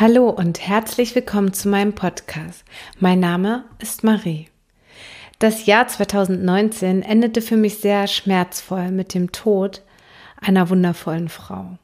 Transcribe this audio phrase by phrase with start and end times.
[0.00, 2.64] Hallo und herzlich willkommen zu meinem Podcast.
[3.00, 4.46] Mein Name ist Marie.
[5.40, 9.82] Das Jahr 2019 endete für mich sehr schmerzvoll mit dem Tod
[10.40, 11.78] einer wundervollen Frau.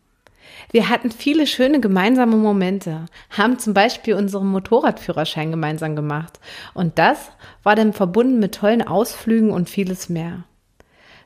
[0.70, 6.38] Wir hatten viele schöne gemeinsame Momente, haben zum Beispiel unseren Motorradführerschein gemeinsam gemacht
[6.72, 7.32] und das
[7.64, 10.44] war dann verbunden mit tollen Ausflügen und vieles mehr.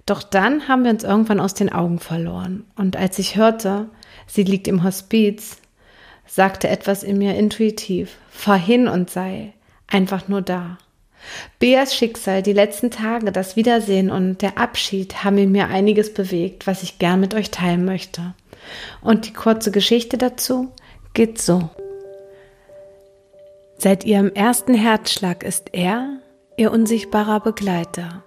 [0.06, 3.90] Doch dann haben wir uns irgendwann aus den Augen verloren und als ich hörte,
[4.26, 5.58] sie liegt im Hospiz,
[6.28, 9.54] sagte etwas in mir intuitiv, fahr hin und sei
[9.88, 10.78] einfach nur da.
[11.58, 16.66] Beas Schicksal, die letzten Tage, das Wiedersehen und der Abschied haben in mir einiges bewegt,
[16.66, 18.34] was ich gern mit euch teilen möchte.
[19.00, 20.70] Und die kurze Geschichte dazu
[21.14, 21.70] geht so.
[23.78, 26.18] Seit ihrem ersten Herzschlag ist er
[26.56, 28.22] ihr unsichtbarer Begleiter.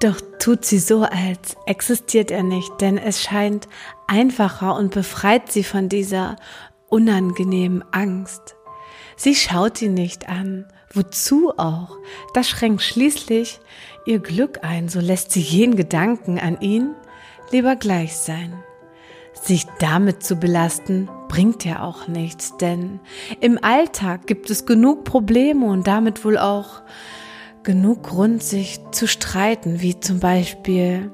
[0.00, 3.68] Doch tut sie so, als existiert er nicht, denn es scheint
[4.06, 6.36] einfacher und befreit sie von dieser
[6.90, 8.56] unangenehmen Angst.
[9.16, 10.66] Sie schaut ihn nicht an.
[10.92, 11.96] Wozu auch?
[12.34, 13.60] Das schränkt schließlich
[14.06, 16.94] ihr Glück ein, so lässt sie jeden Gedanken an ihn
[17.52, 18.52] lieber gleich sein.
[19.32, 22.98] Sich damit zu belasten, bringt ja auch nichts, denn
[23.40, 26.82] im Alltag gibt es genug Probleme und damit wohl auch
[27.62, 31.12] genug Grund, sich zu streiten, wie zum Beispiel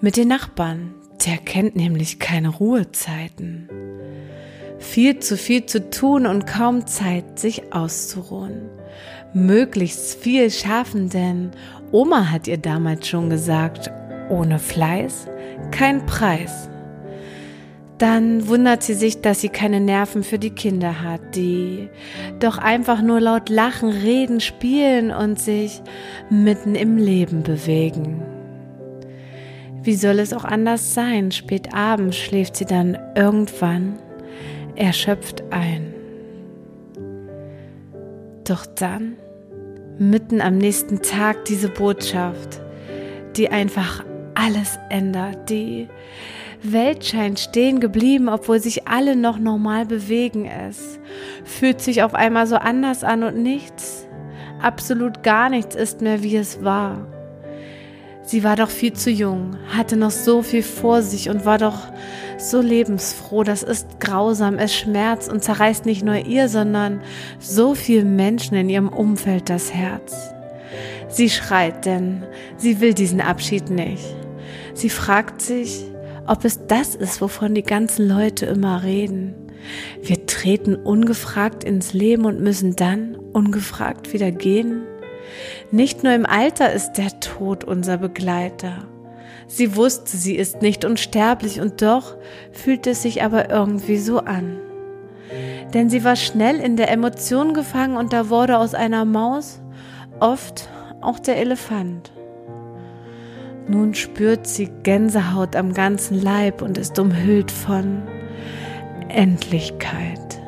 [0.00, 0.94] mit den Nachbarn.
[1.24, 3.70] Der kennt nämlich keine Ruhezeiten
[4.94, 8.70] viel zu viel zu tun und kaum Zeit, sich auszuruhen.
[9.32, 11.50] Möglichst viel schaffen, denn
[11.90, 13.90] Oma hat ihr damals schon gesagt,
[14.28, 15.26] ohne Fleiß
[15.72, 16.68] kein Preis.
[17.98, 21.88] Dann wundert sie sich, dass sie keine Nerven für die Kinder hat, die
[22.38, 25.82] doch einfach nur laut lachen, reden, spielen und sich
[26.30, 28.22] mitten im Leben bewegen.
[29.82, 31.32] Wie soll es auch anders sein?
[31.32, 33.98] Spät abends schläft sie dann irgendwann
[34.76, 35.94] erschöpft ein.
[38.44, 39.16] Doch dann,
[39.98, 42.60] mitten am nächsten Tag, diese Botschaft,
[43.36, 44.04] die einfach
[44.34, 45.48] alles ändert.
[45.48, 45.88] Die
[46.62, 50.46] Welt scheint stehen geblieben, obwohl sich alle noch normal bewegen.
[50.46, 50.98] Es
[51.44, 54.06] fühlt sich auf einmal so anders an und nichts,
[54.60, 57.06] absolut gar nichts ist mehr, wie es war.
[58.22, 61.78] Sie war doch viel zu jung, hatte noch so viel vor sich und war doch
[62.38, 63.42] so lebensfroh.
[63.44, 67.00] Das ist grausam, es schmerzt und zerreißt nicht nur ihr, sondern
[67.38, 70.34] so vielen Menschen in ihrem Umfeld das Herz.
[71.08, 72.24] Sie schreit, denn
[72.56, 74.04] sie will diesen Abschied nicht.
[74.74, 75.84] Sie fragt sich,
[76.26, 79.34] ob es das ist, wovon die ganzen Leute immer reden.
[80.02, 84.82] Wir treten ungefragt ins Leben und müssen dann ungefragt wieder gehen.
[85.70, 88.88] Nicht nur im Alter ist der Tod unser Begleiter.
[89.46, 92.16] Sie wusste, sie ist nicht unsterblich und doch
[92.52, 94.58] fühlte es sich aber irgendwie so an.
[95.72, 99.60] Denn sie war schnell in der Emotion gefangen und da wurde aus einer Maus
[100.20, 100.68] oft
[101.00, 102.12] auch der Elefant.
[103.68, 108.02] Nun spürt sie Gänsehaut am ganzen Leib und ist umhüllt von
[109.08, 110.40] Endlichkeit.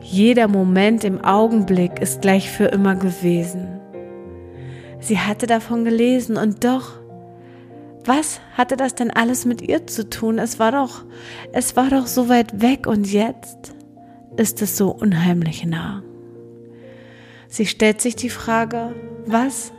[0.00, 3.80] Jeder Moment im Augenblick ist gleich für immer gewesen.
[5.00, 6.98] Sie hatte davon gelesen und doch,
[8.04, 10.38] was hatte das denn alles mit ihr zu tun?
[10.38, 11.04] Es war doch,
[11.52, 13.74] es war doch so weit weg und jetzt
[14.36, 16.02] ist es so unheimlich nah.
[17.48, 18.94] Sie stellt sich die Frage,
[19.26, 19.72] was,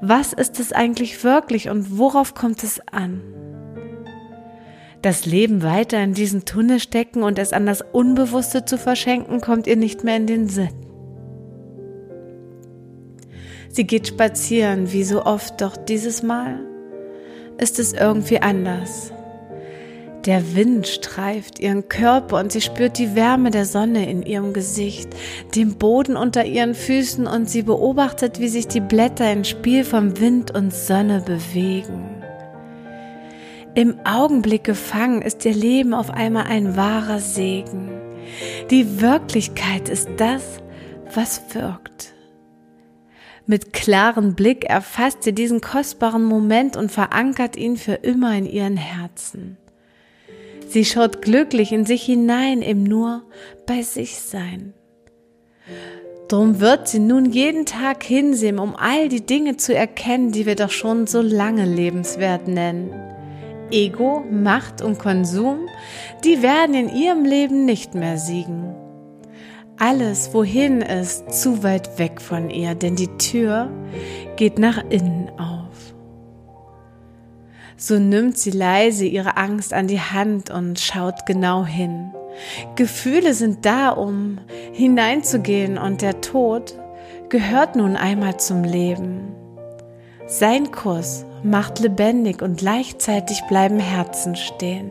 [0.00, 3.22] was ist es eigentlich wirklich und worauf kommt es an?
[5.02, 9.66] das Leben weiter in diesen Tunnel stecken und es an das Unbewusste zu verschenken, kommt
[9.66, 10.87] ihr nicht mehr in den Sinn.
[13.70, 16.60] Sie geht spazieren, wie so oft, doch dieses Mal
[17.58, 19.12] ist es irgendwie anders.
[20.24, 25.08] Der Wind streift ihren Körper und sie spürt die Wärme der Sonne in ihrem Gesicht,
[25.54, 30.20] den Boden unter ihren Füßen und sie beobachtet, wie sich die Blätter im Spiel vom
[30.20, 32.22] Wind und Sonne bewegen.
[33.74, 37.90] Im Augenblick gefangen ist ihr Leben auf einmal ein wahrer Segen.
[38.70, 40.42] Die Wirklichkeit ist das,
[41.14, 42.12] was wirkt.
[43.50, 48.76] Mit klarem Blick erfasst sie diesen kostbaren Moment und verankert ihn für immer in ihren
[48.76, 49.56] Herzen.
[50.68, 53.22] Sie schaut glücklich in sich hinein im nur
[53.66, 54.74] bei sich sein.
[56.28, 60.54] Drum wird sie nun jeden Tag hinsehen, um all die Dinge zu erkennen, die wir
[60.54, 62.92] doch schon so lange lebenswert nennen.
[63.70, 65.60] Ego, Macht und Konsum,
[66.22, 68.67] die werden in ihrem Leben nicht mehr siegen.
[69.80, 73.70] Alles, wohin ist, zu weit weg von ihr, denn die Tür
[74.36, 75.94] geht nach innen auf.
[77.76, 82.12] So nimmt sie leise ihre Angst an die Hand und schaut genau hin.
[82.74, 84.38] Gefühle sind da, um
[84.72, 86.74] hineinzugehen und der Tod
[87.28, 89.28] gehört nun einmal zum Leben.
[90.26, 94.90] Sein Kuss macht lebendig und gleichzeitig bleiben Herzen stehen.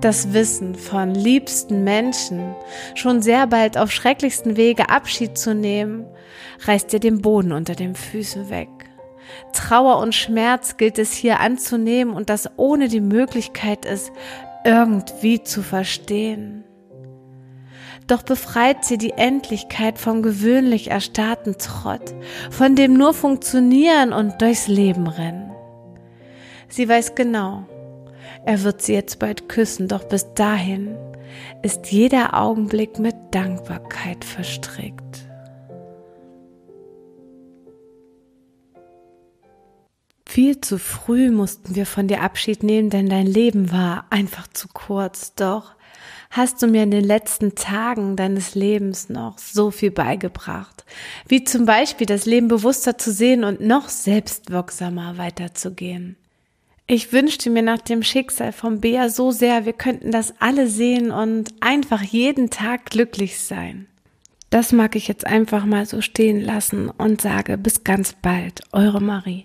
[0.00, 2.54] Das Wissen von liebsten Menschen,
[2.94, 6.06] schon sehr bald auf schrecklichsten Wege Abschied zu nehmen,
[6.60, 8.68] reißt dir den Boden unter den Füßen weg.
[9.52, 14.12] Trauer und Schmerz gilt es hier anzunehmen und das ohne die Möglichkeit ist,
[14.64, 16.62] irgendwie zu verstehen.
[18.06, 22.14] Doch befreit sie die Endlichkeit vom gewöhnlich erstarrten Trott,
[22.50, 25.50] von dem nur funktionieren und durchs Leben rennen.
[26.68, 27.66] Sie weiß genau,
[28.44, 30.96] er wird sie jetzt bald küssen, doch bis dahin
[31.62, 35.28] ist jeder Augenblick mit Dankbarkeit verstrickt.
[40.26, 44.68] Viel zu früh mussten wir von dir Abschied nehmen, denn dein Leben war einfach zu
[44.68, 45.34] kurz.
[45.34, 45.74] Doch
[46.30, 50.84] hast du mir in den letzten Tagen deines Lebens noch so viel beigebracht,
[51.26, 56.16] wie zum Beispiel das Leben bewusster zu sehen und noch selbstwirksamer weiterzugehen.
[56.90, 61.10] Ich wünschte mir nach dem Schicksal von Bea so sehr, wir könnten das alle sehen
[61.10, 63.86] und einfach jeden Tag glücklich sein.
[64.48, 69.02] Das mag ich jetzt einfach mal so stehen lassen und sage bis ganz bald, eure
[69.02, 69.44] Marie.